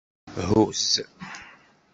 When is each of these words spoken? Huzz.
Huzz. 0.47 0.93